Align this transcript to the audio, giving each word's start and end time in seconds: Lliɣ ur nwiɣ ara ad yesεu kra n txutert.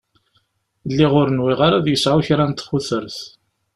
Lliɣ 0.89 1.13
ur 1.21 1.27
nwiɣ 1.31 1.59
ara 1.67 1.77
ad 1.79 1.87
yesεu 1.89 2.19
kra 2.27 2.45
n 2.49 2.51
txutert. 2.53 3.17